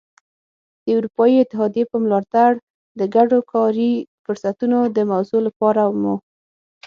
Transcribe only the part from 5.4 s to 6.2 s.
لپاره مو.